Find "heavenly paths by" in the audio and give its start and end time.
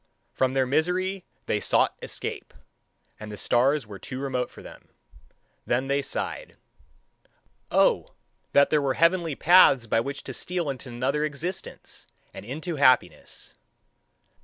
8.95-9.99